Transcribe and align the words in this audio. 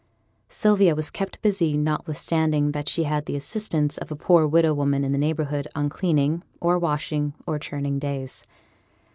Sylvia 0.49 0.95
was 0.95 1.11
kept 1.11 1.35
very 1.35 1.41
busy, 1.43 1.77
notwithstanding 1.77 2.71
that 2.71 2.89
she 2.89 3.03
had 3.03 3.27
the 3.27 3.35
assistance 3.35 3.99
of 3.99 4.09
a 4.09 4.15
poor 4.15 4.47
widow 4.47 4.73
woman 4.73 5.03
in 5.03 5.11
the 5.11 5.17
neighbourhood 5.19 5.67
on 5.75 5.89
cleaning, 5.89 6.43
or 6.59 6.79
washing, 6.79 7.35
or 7.45 7.59
churning 7.59 7.99
days. 7.99 8.43